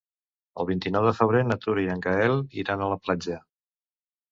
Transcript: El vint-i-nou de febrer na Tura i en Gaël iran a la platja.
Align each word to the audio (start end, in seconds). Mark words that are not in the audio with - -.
El 0.63 0.67
vint-i-nou 0.69 1.05
de 1.07 1.11
febrer 1.17 1.43
na 1.51 1.59
Tura 1.67 1.85
i 1.85 1.93
en 1.97 2.03
Gaël 2.07 2.35
iran 2.65 2.85
a 2.87 2.91
la 2.95 3.01
platja. 3.07 3.41